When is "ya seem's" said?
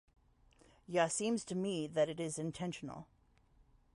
0.87-1.45